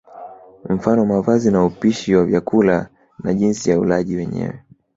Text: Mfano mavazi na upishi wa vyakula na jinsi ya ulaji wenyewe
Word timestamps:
Mfano 0.69 1.05
mavazi 1.05 1.51
na 1.51 1.65
upishi 1.65 2.15
wa 2.15 2.25
vyakula 2.25 2.89
na 3.23 3.33
jinsi 3.33 3.69
ya 3.69 3.79
ulaji 3.79 4.15
wenyewe 4.15 4.59